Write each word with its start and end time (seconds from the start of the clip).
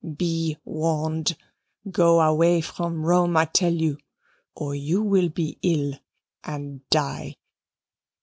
Be 0.17 0.57
warned. 0.65 1.37
Go 1.91 2.21
away 2.21 2.59
from 2.61 3.05
Rome, 3.05 3.37
I 3.37 3.45
tell 3.45 3.71
you 3.71 3.99
or 4.55 4.73
you 4.73 5.03
will 5.03 5.29
be 5.29 5.59
ill 5.61 5.93
and 6.43 6.81
die." 6.89 7.35